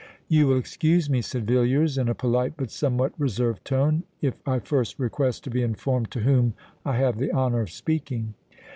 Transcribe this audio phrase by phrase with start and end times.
[0.27, 4.57] "You will excuse me," said Villiers in a polite but somewhat reserved tone, "if I
[4.57, 8.33] first request to be informed to whom I have the honour of speaking."